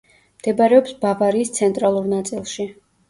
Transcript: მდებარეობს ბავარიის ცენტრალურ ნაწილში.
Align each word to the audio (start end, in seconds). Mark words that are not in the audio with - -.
მდებარეობს 0.37 0.95
ბავარიის 1.03 1.53
ცენტრალურ 1.59 2.09
ნაწილში. 2.15 2.67